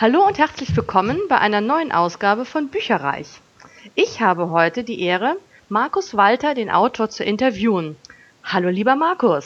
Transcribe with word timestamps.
Hallo 0.00 0.26
und 0.26 0.38
herzlich 0.38 0.74
willkommen 0.74 1.20
bei 1.28 1.36
einer 1.36 1.60
neuen 1.60 1.92
Ausgabe 1.92 2.46
von 2.46 2.68
Bücherreich. 2.68 3.26
Ich 3.94 4.22
habe 4.22 4.48
heute 4.48 4.82
die 4.82 5.02
Ehre, 5.02 5.36
Markus 5.68 6.16
Walter, 6.16 6.54
den 6.54 6.70
Autor, 6.70 7.10
zu 7.10 7.22
interviewen. 7.22 7.96
Hallo, 8.42 8.70
lieber 8.70 8.96
Markus. 8.96 9.44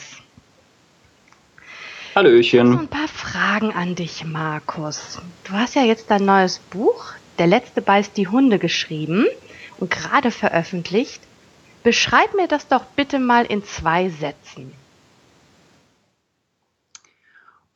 Hallöchen. 2.15 2.71
So 2.71 2.79
ein 2.79 2.87
paar 2.87 3.09
Fragen 3.09 3.73
an 3.73 3.95
dich, 3.95 4.23
Markus. 4.23 5.19
Du 5.43 5.51
hast 5.51 5.75
ja 5.75 5.83
jetzt 5.83 6.09
dein 6.09 6.23
neues 6.23 6.59
Buch, 6.59 7.03
Der 7.37 7.47
letzte 7.47 7.81
beißt 7.81 8.15
die 8.15 8.29
Hunde, 8.29 8.57
geschrieben 8.57 9.27
und 9.77 9.91
gerade 9.91 10.31
veröffentlicht. 10.31 11.21
Beschreib 11.83 12.33
mir 12.33 12.47
das 12.47 12.69
doch 12.69 12.85
bitte 12.95 13.19
mal 13.19 13.43
in 13.43 13.65
zwei 13.65 14.07
Sätzen. 14.07 14.71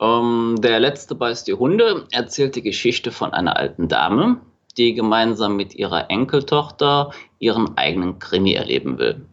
Ähm, 0.00 0.56
der 0.60 0.80
letzte 0.80 1.14
beißt 1.14 1.46
die 1.46 1.54
Hunde 1.54 2.06
erzählt 2.10 2.56
die 2.56 2.62
Geschichte 2.62 3.12
von 3.12 3.32
einer 3.32 3.56
alten 3.56 3.88
Dame, 3.88 4.40
die 4.76 4.94
gemeinsam 4.94 5.56
mit 5.56 5.74
ihrer 5.74 6.10
Enkeltochter 6.10 7.12
ihren 7.38 7.76
eigenen 7.76 8.18
Krimi 8.18 8.54
erleben 8.54 8.98
will. 8.98 9.26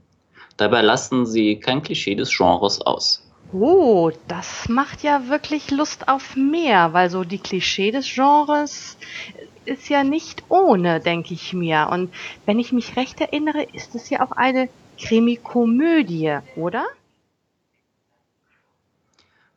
Dabei 0.57 0.81
lassen 0.81 1.25
sie 1.25 1.59
kein 1.59 1.83
Klischee 1.83 2.15
des 2.15 2.35
Genres 2.35 2.81
aus. 2.81 3.23
Oh, 3.53 4.11
das 4.27 4.67
macht 4.67 5.03
ja 5.03 5.29
wirklich 5.29 5.71
Lust 5.71 6.09
auf 6.09 6.35
mehr, 6.35 6.91
weil 6.91 7.09
so 7.09 7.23
die 7.23 7.37
Klischee 7.37 7.91
des 7.91 8.13
Genres 8.13 8.97
ist 9.63 9.87
ja 9.89 10.03
nicht 10.03 10.43
ohne, 10.49 10.99
denke 10.99 11.33
ich 11.33 11.53
mir. 11.53 11.87
Und 11.91 12.13
wenn 12.45 12.59
ich 12.59 12.73
mich 12.73 12.97
recht 12.97 13.21
erinnere, 13.21 13.63
ist 13.73 13.95
es 13.95 14.09
ja 14.09 14.25
auch 14.25 14.31
eine 14.31 14.67
Krimikomödie, 14.99 16.39
oder? 16.57 16.85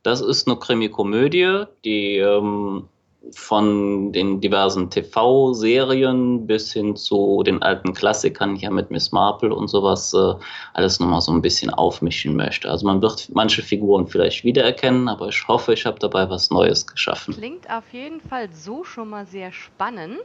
Das 0.02 0.20
ist 0.20 0.46
eine 0.46 0.56
Krimikomödie, 0.56 1.64
die 1.84 2.16
ähm, 2.16 2.88
von 3.32 4.12
den 4.12 4.40
diversen 4.40 4.88
TV-Serien 4.88 6.46
bis 6.46 6.73
hin 6.73 6.96
zu 6.96 7.42
den 7.45 7.62
alten 7.62 7.93
Klassikern 7.93 8.56
hier 8.56 8.71
mit 8.71 8.90
Miss 8.90 9.12
Marple 9.12 9.54
und 9.54 9.68
sowas 9.68 10.15
äh, 10.15 10.34
alles 10.73 11.01
nochmal 11.01 11.21
so 11.21 11.32
ein 11.32 11.43
bisschen 11.43 11.71
aufmischen 11.71 12.34
möchte. 12.34 12.71
Also 12.71 12.87
man 12.87 13.02
wird 13.02 13.28
manche 13.34 13.62
Figuren 13.62 14.06
vielleicht 14.06 14.45
wiedererkennen, 14.45 15.09
aber 15.09 15.28
ich 15.28 15.46
hoffe, 15.46 15.74
ich 15.74 15.84
habe 15.84 15.98
dabei 15.98 16.30
was 16.30 16.51
Neues 16.51 16.87
geschaffen. 16.87 17.34
Klingt 17.34 17.71
auf 17.71 17.93
jeden 17.93 18.21
Fall 18.21 18.48
so 18.52 18.84
schon 18.84 19.10
mal 19.10 19.26
sehr 19.26 19.52
spannend. 19.52 20.24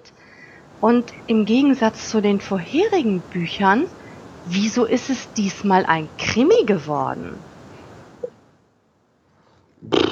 Und 0.81 1.05
im 1.27 1.45
Gegensatz 1.45 2.09
zu 2.09 2.21
den 2.21 2.39
vorherigen 2.39 3.21
Büchern, 3.31 3.85
wieso 4.45 4.85
ist 4.85 5.09
es 5.09 5.31
diesmal 5.33 5.85
ein 5.85 6.07
Krimi 6.17 6.63
geworden? 6.65 7.37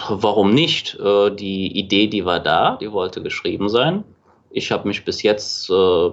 Warum 0.10 0.54
nicht? 0.54 1.00
Äh, 1.00 1.32
die 1.32 1.78
Idee, 1.78 2.08
die 2.08 2.26
war 2.26 2.40
da, 2.40 2.78
die 2.78 2.92
wollte 2.92 3.22
geschrieben 3.22 3.70
sein. 3.70 4.04
Ich 4.50 4.72
habe 4.72 4.88
mich 4.88 5.04
bis 5.04 5.24
jetzt 5.24 5.70
äh, 5.70 6.10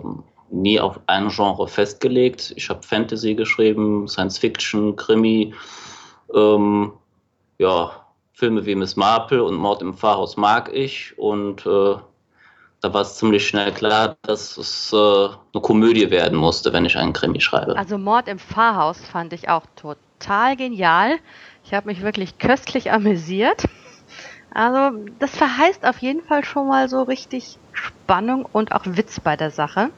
nie 0.50 0.80
auf 0.80 1.00
ein 1.06 1.28
Genre 1.28 1.68
festgelegt. 1.68 2.52
Ich 2.56 2.68
habe 2.68 2.82
Fantasy 2.82 3.34
geschrieben, 3.34 4.08
Science 4.08 4.38
Fiction, 4.38 4.96
Krimi, 4.96 5.54
ähm, 6.34 6.92
ja, 7.58 7.92
Filme 8.32 8.64
wie 8.64 8.74
Miss 8.74 8.96
Marple 8.96 9.44
und 9.44 9.54
Mord 9.56 9.82
im 9.82 9.94
Pfarrhaus 9.94 10.36
mag 10.36 10.72
ich 10.72 11.16
und 11.18 11.66
äh, 11.66 11.96
da 12.80 12.94
war 12.94 13.02
es 13.02 13.16
ziemlich 13.16 13.46
schnell 13.46 13.70
klar, 13.72 14.16
dass 14.22 14.56
es 14.56 14.92
äh, 14.94 14.96
eine 14.96 15.60
Komödie 15.60 16.10
werden 16.10 16.38
musste, 16.38 16.72
wenn 16.72 16.86
ich 16.86 16.96
einen 16.96 17.12
Krimi 17.12 17.40
schreibe. 17.40 17.76
Also 17.76 17.98
Mord 17.98 18.28
im 18.28 18.38
Pfarrhaus 18.38 18.98
fand 19.04 19.34
ich 19.34 19.50
auch 19.50 19.64
total 19.76 20.56
genial. 20.56 21.18
Ich 21.70 21.74
habe 21.76 21.86
mich 21.86 22.02
wirklich 22.02 22.36
köstlich 22.38 22.90
amüsiert. 22.90 23.62
Also, 24.52 25.04
das 25.20 25.30
verheißt 25.30 25.86
auf 25.86 25.98
jeden 25.98 26.20
Fall 26.20 26.44
schon 26.44 26.66
mal 26.66 26.88
so 26.88 27.02
richtig 27.02 27.58
Spannung 27.72 28.44
und 28.44 28.72
auch 28.72 28.82
Witz 28.86 29.20
bei 29.20 29.36
der 29.36 29.52
Sache. 29.52 29.90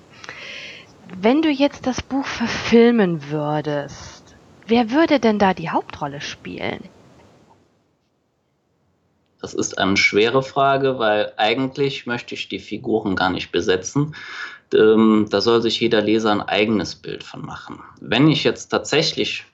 Wenn 1.16 1.40
du 1.40 1.48
jetzt 1.48 1.86
das 1.86 2.02
Buch 2.02 2.26
verfilmen 2.26 3.30
würdest, 3.30 4.36
wer 4.66 4.90
würde 4.90 5.18
denn 5.18 5.38
da 5.38 5.54
die 5.54 5.70
Hauptrolle 5.70 6.20
spielen? 6.20 6.80
Das 9.40 9.54
ist 9.54 9.78
eine 9.78 9.96
schwere 9.96 10.42
Frage, 10.42 10.98
weil 10.98 11.32
eigentlich 11.38 12.04
möchte 12.04 12.34
ich 12.34 12.50
die 12.50 12.58
Figuren 12.58 13.16
gar 13.16 13.30
nicht 13.30 13.50
besetzen. 13.50 14.14
Ähm, 14.74 15.26
da 15.30 15.40
soll 15.40 15.62
sich 15.62 15.80
jeder 15.80 16.02
Leser 16.02 16.32
ein 16.32 16.42
eigenes 16.42 16.96
Bild 16.96 17.24
von 17.24 17.40
machen. 17.40 17.80
Wenn 17.98 18.28
ich 18.28 18.44
jetzt 18.44 18.68
tatsächlich 18.68 19.46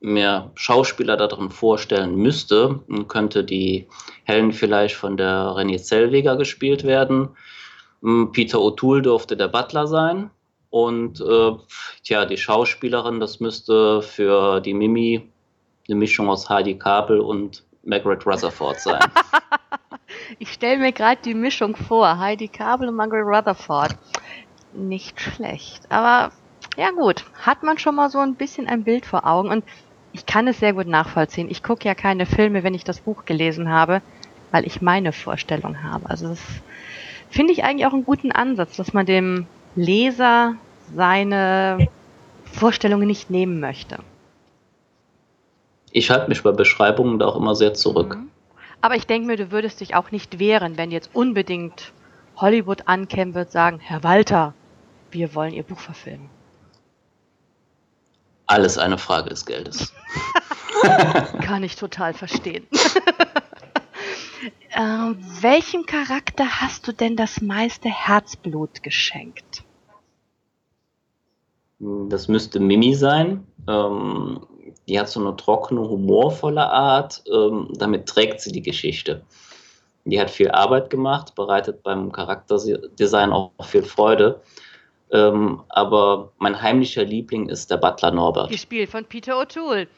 mir 0.00 0.50
Schauspieler 0.54 1.16
darin 1.16 1.50
vorstellen 1.50 2.16
müsste, 2.16 2.80
könnte 3.08 3.44
die 3.44 3.86
Helen 4.24 4.52
vielleicht 4.52 4.96
von 4.96 5.16
der 5.16 5.54
René 5.56 5.82
Zellweger 5.82 6.36
gespielt 6.36 6.84
werden. 6.84 7.30
Hm, 8.02 8.32
Peter 8.32 8.58
O'Toole 8.58 9.02
dürfte 9.02 9.36
der 9.36 9.48
Butler 9.48 9.86
sein. 9.86 10.30
Und 10.70 11.20
äh, 11.20 11.52
tja, 12.04 12.24
die 12.24 12.36
Schauspielerin, 12.36 13.20
das 13.20 13.40
müsste 13.40 14.02
für 14.02 14.60
die 14.60 14.74
Mimi 14.74 15.28
eine 15.88 15.96
Mischung 15.96 16.28
aus 16.30 16.48
Heidi 16.48 16.78
Kabel 16.78 17.20
und 17.20 17.64
Margaret 17.82 18.24
Rutherford 18.24 18.80
sein. 18.80 19.00
ich 20.38 20.52
stelle 20.52 20.78
mir 20.78 20.92
gerade 20.92 21.20
die 21.24 21.34
Mischung 21.34 21.74
vor, 21.74 22.18
Heidi 22.18 22.48
Kabel 22.48 22.88
und 22.88 22.94
Margaret 22.94 23.26
Rutherford. 23.26 23.96
Nicht 24.72 25.20
schlecht, 25.20 25.90
aber 25.90 26.30
ja 26.76 26.90
gut, 26.92 27.24
hat 27.34 27.64
man 27.64 27.78
schon 27.78 27.96
mal 27.96 28.08
so 28.08 28.18
ein 28.18 28.36
bisschen 28.36 28.68
ein 28.68 28.84
Bild 28.84 29.04
vor 29.04 29.26
Augen 29.26 29.50
und 29.50 29.64
ich 30.12 30.26
kann 30.26 30.48
es 30.48 30.58
sehr 30.58 30.72
gut 30.72 30.86
nachvollziehen. 30.86 31.50
Ich 31.50 31.62
gucke 31.62 31.86
ja 31.86 31.94
keine 31.94 32.26
Filme, 32.26 32.62
wenn 32.62 32.74
ich 32.74 32.84
das 32.84 33.00
Buch 33.00 33.24
gelesen 33.24 33.68
habe, 33.68 34.02
weil 34.50 34.66
ich 34.66 34.82
meine 34.82 35.12
Vorstellung 35.12 35.82
habe. 35.82 36.08
Also 36.08 36.28
das 36.28 36.40
finde 37.30 37.52
ich 37.52 37.64
eigentlich 37.64 37.86
auch 37.86 37.92
einen 37.92 38.04
guten 38.04 38.32
Ansatz, 38.32 38.76
dass 38.76 38.92
man 38.92 39.06
dem 39.06 39.46
Leser 39.76 40.54
seine 40.94 41.88
Vorstellungen 42.44 43.06
nicht 43.06 43.30
nehmen 43.30 43.60
möchte. 43.60 43.98
Ich 45.92 46.10
halte 46.10 46.28
mich 46.28 46.42
bei 46.42 46.52
Beschreibungen 46.52 47.18
da 47.18 47.26
auch 47.26 47.36
immer 47.36 47.54
sehr 47.54 47.74
zurück. 47.74 48.16
Mhm. 48.16 48.28
Aber 48.80 48.96
ich 48.96 49.06
denke 49.06 49.26
mir, 49.26 49.36
du 49.36 49.50
würdest 49.50 49.80
dich 49.80 49.94
auch 49.94 50.10
nicht 50.10 50.38
wehren, 50.38 50.76
wenn 50.76 50.90
jetzt 50.90 51.10
unbedingt 51.12 51.92
Hollywood 52.36 52.88
ankämen 52.88 53.34
wird, 53.34 53.52
sagen, 53.52 53.78
Herr 53.78 54.02
Walter, 54.02 54.54
wir 55.10 55.34
wollen 55.34 55.52
Ihr 55.52 55.64
Buch 55.64 55.78
verfilmen. 55.78 56.30
Alles 58.50 58.78
eine 58.78 58.98
Frage 58.98 59.30
des 59.30 59.46
Geldes. 59.46 59.92
Kann 61.40 61.62
ich 61.62 61.76
total 61.76 62.14
verstehen. 62.14 62.66
ähm, 64.76 65.16
welchem 65.40 65.86
Charakter 65.86 66.60
hast 66.60 66.88
du 66.88 66.92
denn 66.92 67.14
das 67.14 67.40
meiste 67.40 67.88
Herzblut 67.88 68.82
geschenkt? 68.82 69.62
Das 71.78 72.26
müsste 72.26 72.58
Mimi 72.58 72.92
sein. 72.96 73.46
Ähm, 73.68 74.44
die 74.88 74.98
hat 74.98 75.08
so 75.08 75.20
eine 75.20 75.36
trockene, 75.36 75.82
humorvolle 75.82 76.68
Art. 76.68 77.22
Ähm, 77.32 77.68
damit 77.74 78.06
trägt 78.06 78.40
sie 78.40 78.50
die 78.50 78.62
Geschichte. 78.62 79.22
Die 80.04 80.20
hat 80.20 80.28
viel 80.28 80.50
Arbeit 80.50 80.90
gemacht, 80.90 81.36
bereitet 81.36 81.84
beim 81.84 82.10
Charakterdesign 82.10 83.30
auch 83.30 83.52
viel 83.62 83.84
Freude. 83.84 84.42
Ähm, 85.12 85.62
aber 85.68 86.32
mein 86.38 86.60
heimlicher 86.62 87.04
Liebling 87.04 87.48
ist 87.48 87.70
der 87.70 87.78
Butler 87.78 88.12
Norbert. 88.12 88.50
Gespielt 88.50 88.90
von 88.90 89.04
Peter 89.04 89.34
O'Toole. 89.40 89.88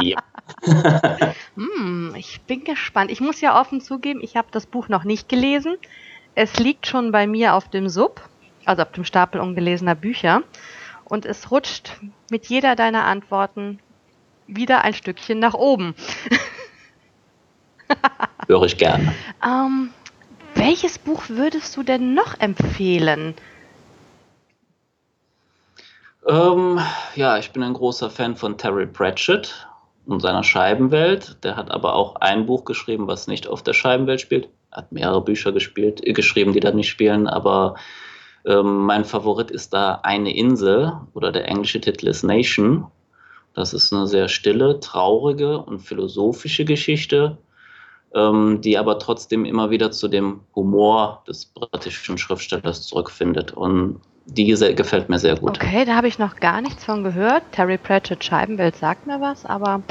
ja. 0.00 0.18
hm, 1.54 2.14
ich 2.16 2.42
bin 2.42 2.64
gespannt. 2.64 3.10
Ich 3.10 3.20
muss 3.20 3.40
ja 3.40 3.58
offen 3.58 3.80
zugeben, 3.80 4.20
ich 4.22 4.36
habe 4.36 4.48
das 4.50 4.66
Buch 4.66 4.88
noch 4.88 5.04
nicht 5.04 5.28
gelesen. 5.28 5.76
Es 6.34 6.58
liegt 6.58 6.86
schon 6.86 7.12
bei 7.12 7.26
mir 7.26 7.54
auf 7.54 7.68
dem 7.68 7.88
Sub, 7.88 8.20
also 8.64 8.82
auf 8.82 8.92
dem 8.92 9.04
Stapel 9.04 9.40
ungelesener 9.40 9.94
Bücher. 9.94 10.42
Und 11.04 11.26
es 11.26 11.50
rutscht 11.50 11.98
mit 12.30 12.46
jeder 12.46 12.76
deiner 12.76 13.04
Antworten 13.04 13.80
wieder 14.46 14.82
ein 14.84 14.94
Stückchen 14.94 15.38
nach 15.38 15.54
oben. 15.54 15.94
Höre 18.46 18.64
ich 18.64 18.76
gerne. 18.76 19.14
Ähm, 19.44 19.90
welches 20.62 20.96
Buch 20.96 21.24
würdest 21.28 21.76
du 21.76 21.82
denn 21.82 22.14
noch 22.14 22.38
empfehlen? 22.38 23.34
Ähm, 26.24 26.78
ja, 27.16 27.36
ich 27.38 27.50
bin 27.50 27.64
ein 27.64 27.72
großer 27.72 28.10
Fan 28.10 28.36
von 28.36 28.56
Terry 28.56 28.86
Pratchett 28.86 29.66
und 30.06 30.20
seiner 30.20 30.44
Scheibenwelt. 30.44 31.42
Der 31.42 31.56
hat 31.56 31.72
aber 31.72 31.96
auch 31.96 32.14
ein 32.16 32.46
Buch 32.46 32.64
geschrieben, 32.64 33.08
was 33.08 33.26
nicht 33.26 33.48
auf 33.48 33.64
der 33.64 33.72
Scheibenwelt 33.72 34.20
spielt. 34.20 34.48
Hat 34.70 34.92
mehrere 34.92 35.24
Bücher 35.24 35.50
gespielt, 35.50 36.06
äh, 36.06 36.12
geschrieben, 36.12 36.52
die 36.52 36.60
da 36.60 36.70
nicht 36.70 36.88
spielen, 36.88 37.26
aber 37.26 37.74
ähm, 38.46 38.86
mein 38.86 39.04
Favorit 39.04 39.50
ist 39.50 39.74
da 39.74 40.00
Eine 40.04 40.32
Insel 40.32 40.92
oder 41.12 41.32
der 41.32 41.48
englische 41.48 41.80
Titel 41.80 42.06
ist 42.06 42.22
Nation. 42.22 42.86
Das 43.54 43.74
ist 43.74 43.92
eine 43.92 44.06
sehr 44.06 44.28
stille, 44.28 44.78
traurige 44.78 45.58
und 45.58 45.80
philosophische 45.80 46.64
Geschichte 46.64 47.36
die 48.14 48.76
aber 48.76 48.98
trotzdem 48.98 49.44
immer 49.44 49.70
wieder 49.70 49.90
zu 49.90 50.06
dem 50.08 50.40
Humor 50.54 51.22
des 51.26 51.46
britischen 51.46 52.18
Schriftstellers 52.18 52.86
zurückfindet. 52.86 53.52
Und 53.52 54.00
die 54.26 54.46
gefällt 54.46 55.08
mir 55.08 55.18
sehr 55.18 55.36
gut. 55.36 55.56
Okay, 55.56 55.84
da 55.84 55.96
habe 55.96 56.08
ich 56.08 56.18
noch 56.18 56.36
gar 56.36 56.60
nichts 56.60 56.84
von 56.84 57.02
gehört. 57.04 57.42
Terry 57.52 57.78
Pratchett 57.78 58.22
Scheibenwelt 58.22 58.76
sagt 58.76 59.06
mir 59.06 59.20
was, 59.20 59.46
aber 59.46 59.82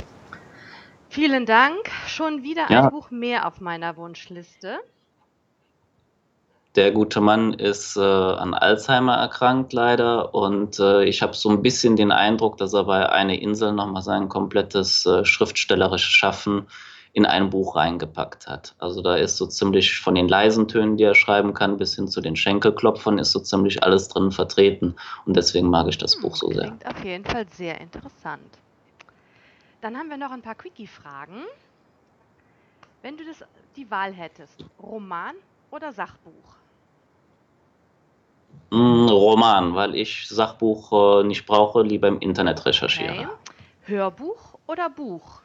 vielen 1.10 1.46
Dank. 1.46 1.90
Schon 2.08 2.44
wieder 2.44 2.70
ja. 2.70 2.84
ein 2.84 2.92
Buch 2.92 3.12
mehr 3.12 3.48
auf 3.48 3.60
meiner 3.60 3.98
Wunschliste. 3.98 4.80
Der 6.78 6.92
gute 6.92 7.20
Mann 7.20 7.54
ist 7.54 7.98
äh, 7.98 8.02
an 8.02 8.54
Alzheimer 8.54 9.16
erkrankt 9.16 9.74
leider 9.74 10.34
und 10.34 10.80
äh, 10.80 11.04
ich 11.04 11.22
habe 11.22 11.34
so 11.34 11.50
ein 11.50 11.62
bisschen 11.62 11.98
den 11.98 12.14
Eindruck, 12.14 12.56
dass 12.56 12.74
er 12.74 12.86
bei 12.86 13.10
einer 13.10 13.38
Insel 13.38 13.74
nochmal 13.74 14.04
sein 14.04 14.30
komplettes 14.30 15.06
äh, 15.06 15.26
schriftstellerisches 15.26 16.12
Schaffen 16.12 16.68
in 17.13 17.25
ein 17.25 17.50
Buch 17.50 17.75
reingepackt 17.75 18.48
hat. 18.48 18.75
Also 18.80 19.02
da 19.02 19.16
ist 19.16 19.38
so 19.38 19.46
ziemlich 19.46 20.00
von 20.00 20.16
den 20.16 20.28
leisen 20.28 20.68
Tönen, 20.68 20.98
die 20.98 21.04
er 21.04 21.16
schreiben 21.16 21.54
kann, 21.54 21.78
bis 21.78 21.96
hin 21.96 22.08
zu 22.08 22.22
den 22.22 22.36
Schenkelklopfern, 22.36 23.18
ist 23.18 23.31
so 23.31 23.40
ziemlich 23.40 23.84
alles 23.84 24.08
drin 24.08 24.31
vertreten. 24.31 24.96
Und 25.25 25.36
deswegen 25.36 25.69
mag 25.69 25.88
ich 25.88 25.98
das 25.98 26.16
hm, 26.16 26.22
Buch 26.22 26.36
so 26.36 26.48
sehr. 26.48 26.68
Klingt 26.68 26.86
auf 26.86 27.04
jeden 27.04 27.25
Fall 27.25 27.46
sehr 27.50 27.80
interessant. 27.81 28.58
Dann 29.81 29.98
haben 29.98 30.10
wir 30.10 30.18
noch 30.18 30.31
ein 30.31 30.42
paar 30.42 30.56
Quickie-Fragen. 30.56 31.44
Wenn 33.02 33.18
du 33.18 33.25
das, 33.25 33.44
die 33.75 33.90
Wahl 33.90 34.13
hättest, 34.13 34.63
Roman 34.81 35.34
oder 35.72 35.92
Sachbuch? 35.92 36.56
Mm, 38.69 39.10
Roman, 39.10 39.75
weil 39.75 39.96
ich 39.96 40.28
Sachbuch 40.30 41.22
äh, 41.22 41.24
nicht 41.24 41.46
brauche, 41.46 41.81
lieber 41.81 42.08
im 42.08 42.19
Internet 42.19 42.66
recherchiere. 42.66 43.12
Okay. 43.12 43.28
Hörbuch 43.86 44.60
oder 44.68 44.90
Buch? 44.90 45.42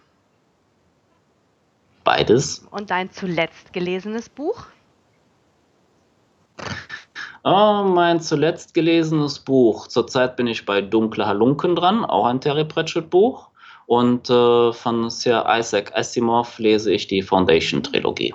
Beides. 2.07 2.65
Und 2.71 2.93
dein 2.93 3.11
zuletzt 3.11 3.73
gelesenes 3.73 4.29
Buch? 4.29 4.67
Oh, 7.43 7.83
mein 7.85 8.21
zuletzt 8.21 8.75
gelesenes 8.75 9.41
Buch. 9.41 9.89
Zurzeit 9.89 10.37
bin 10.37 10.47
ich 10.47 10.65
bei 10.65 10.81
Dunkle 10.81 11.27
Halunken 11.27 11.75
dran, 11.75 12.05
auch 12.05 12.27
ein 12.27 12.41
Terry 12.41 12.65
Pratchett 12.65 13.11
Buch. 13.11 13.49
Und 13.87 14.31
äh, 14.31 14.73
von 14.73 15.11
Sir 15.11 15.47
Isaac 15.49 15.97
Asimov 15.97 16.61
lese 16.61 16.93
ich 16.93 17.09
die 17.09 17.23
Foundation 17.23 17.83
Trilogie. 17.83 18.33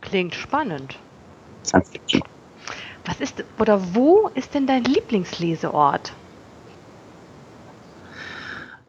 Klingt 0.00 0.34
spannend. 0.34 0.96
Science 1.64 1.90
Fiction. 1.90 2.22
Was 3.04 3.20
ist 3.20 3.44
oder 3.60 3.80
wo 3.94 4.28
ist 4.34 4.52
denn 4.52 4.66
dein 4.66 4.82
Lieblingsleseort? 4.82 6.12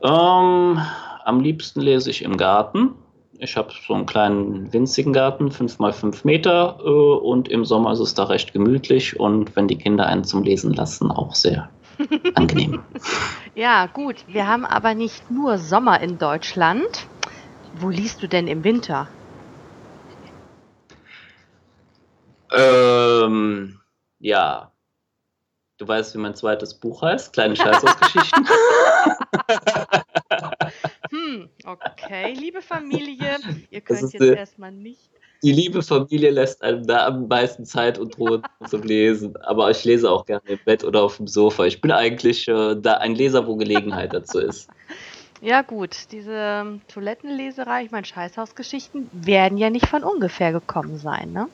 Ähm, 0.01 0.81
am 1.23 1.39
liebsten 1.39 1.81
lese 1.81 2.09
ich 2.09 2.23
im 2.23 2.35
Garten. 2.35 2.95
Ich 3.39 3.55
habe 3.55 3.71
so 3.85 3.93
einen 3.93 4.07
kleinen 4.07 4.73
winzigen 4.73 5.13
Garten, 5.13 5.51
fünf 5.51 5.77
mal 5.77 5.93
fünf 5.93 6.25
Meter, 6.25 6.79
äh, 6.83 6.89
und 6.89 7.49
im 7.49 7.65
Sommer 7.65 7.91
ist 7.91 7.99
es 7.99 8.15
da 8.15 8.23
recht 8.23 8.51
gemütlich 8.51 9.19
und 9.19 9.55
wenn 9.55 9.67
die 9.67 9.77
Kinder 9.77 10.07
einen 10.07 10.23
zum 10.23 10.43
Lesen 10.43 10.73
lassen, 10.73 11.11
auch 11.11 11.35
sehr 11.35 11.69
angenehm. 12.33 12.81
ja, 13.53 13.85
gut. 13.87 14.15
Wir 14.27 14.47
haben 14.47 14.65
aber 14.65 14.95
nicht 14.95 15.29
nur 15.29 15.59
Sommer 15.59 16.01
in 16.01 16.17
Deutschland. 16.17 17.07
Wo 17.79 17.89
liest 17.89 18.23
du 18.23 18.27
denn 18.27 18.47
im 18.47 18.63
Winter? 18.63 19.07
Ähm, 22.51 23.79
ja. 24.19 24.71
Du 25.77 25.87
weißt, 25.87 26.15
wie 26.15 26.19
mein 26.19 26.33
zweites 26.33 26.73
Buch 26.73 27.03
heißt? 27.03 27.33
Kleine 27.33 27.55
Scheißhausgeschichten. 27.55 28.47
okay, 32.07 32.33
liebe 32.33 32.61
Familie, 32.61 33.37
ihr 33.69 33.81
könnt 33.81 34.13
jetzt 34.13 34.21
erstmal 34.21 34.71
nicht. 34.71 35.09
Die 35.43 35.51
liebe 35.51 35.83
Familie 35.83 36.31
lässt 36.31 36.63
einem 36.63 36.87
da 36.87 37.05
am 37.05 37.27
meisten 37.27 37.65
Zeit 37.65 37.99
und 37.99 38.17
Ruhe 38.17 38.41
zum 38.69 38.81
Lesen. 38.81 39.37
Aber 39.43 39.69
ich 39.69 39.83
lese 39.83 40.09
auch 40.09 40.25
gerne 40.25 40.43
im 40.47 40.59
Bett 40.65 40.83
oder 40.83 41.03
auf 41.03 41.17
dem 41.17 41.27
Sofa. 41.27 41.65
Ich 41.65 41.79
bin 41.79 41.91
eigentlich 41.91 42.47
äh, 42.47 42.75
da 42.75 42.95
ein 42.95 43.13
Leser, 43.13 43.45
wo 43.45 43.55
Gelegenheit 43.55 44.13
dazu 44.13 44.39
ist. 44.39 44.67
Ja, 45.39 45.61
gut, 45.61 46.11
diese 46.11 46.79
Toilettenleserei, 46.87 47.83
ich 47.83 47.91
meine, 47.91 48.05
Scheißhausgeschichten 48.05 49.09
werden 49.13 49.59
ja 49.59 49.69
nicht 49.69 49.85
von 49.85 50.03
ungefähr 50.03 50.51
gekommen 50.51 50.97
sein, 50.97 51.31
ne? 51.31 51.47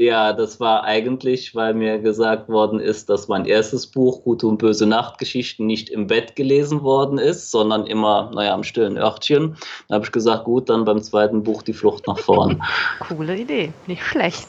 Ja, 0.00 0.32
das 0.32 0.60
war 0.60 0.84
eigentlich, 0.84 1.56
weil 1.56 1.74
mir 1.74 1.98
gesagt 1.98 2.48
worden 2.48 2.78
ist, 2.78 3.10
dass 3.10 3.26
mein 3.26 3.46
erstes 3.46 3.88
Buch, 3.88 4.22
Gute 4.22 4.46
und 4.46 4.58
böse 4.58 4.86
Nachtgeschichten, 4.86 5.66
nicht 5.66 5.88
im 5.88 6.06
Bett 6.06 6.36
gelesen 6.36 6.82
worden 6.82 7.18
ist, 7.18 7.50
sondern 7.50 7.84
immer, 7.84 8.30
naja, 8.32 8.54
am 8.54 8.62
stillen 8.62 8.96
Örtchen. 8.96 9.56
Da 9.88 9.96
habe 9.96 10.04
ich 10.04 10.12
gesagt, 10.12 10.44
gut, 10.44 10.68
dann 10.68 10.84
beim 10.84 11.02
zweiten 11.02 11.42
Buch 11.42 11.62
die 11.62 11.72
Flucht 11.72 12.06
nach 12.06 12.20
vorn. 12.20 12.62
Coole 13.00 13.36
Idee, 13.36 13.72
nicht 13.88 14.04
schlecht. 14.04 14.46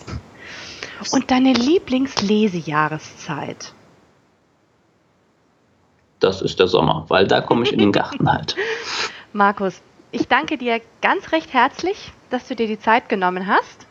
Und 1.14 1.32
deine 1.32 1.54
Lieblingslesejahreszeit? 1.54 3.74
Das 6.20 6.44
ist 6.44 6.60
der 6.60 6.68
Sommer, 6.68 7.06
weil 7.08 7.26
da 7.26 7.42
komme 7.42 7.64
ich 7.64 7.74
in 7.74 7.80
den 7.80 7.92
Garten 7.92 8.32
halt. 8.32 8.56
Markus, 9.34 9.82
ich 10.12 10.28
danke 10.28 10.60
dir 10.60 10.80
ganz 11.02 11.32
recht 11.32 11.54
herzlich, 11.54 12.12
dass 12.30 12.48
du 12.48 12.56
dir 12.56 12.68
die 12.68 12.78
Zeit 12.78 13.10
genommen 13.10 13.48
hast 13.48 13.89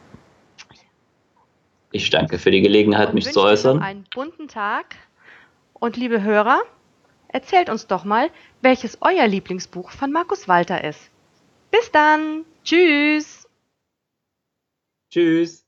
ich 1.90 2.11
danke 2.11 2.38
für 2.38 2.50
die 2.50 2.61
Gelegenheit, 2.61 3.14
mich 3.14 3.31
zu 3.32 3.40
äußern. 3.40 3.82
einen 3.82 4.05
bunten 4.14 4.49
Tag. 4.49 4.96
Und 5.73 5.96
liebe 5.96 6.23
Hörer, 6.23 6.61
erzählt 7.29 7.70
uns 7.70 7.87
doch 7.87 8.05
mal, 8.05 8.31
welches 8.62 8.99
euer 9.00 9.26
Lieblingsbuch 9.26 9.90
von 9.90 10.11
Markus 10.11 10.49
Walter 10.49 10.82
ist. 10.82 11.11
Bis 11.70 11.90
dann. 11.93 12.44
Tschüss. 12.64 13.49
Tschüss. 15.11 15.68